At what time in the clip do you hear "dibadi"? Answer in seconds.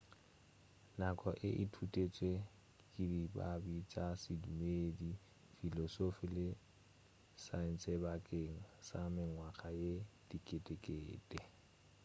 3.11-3.75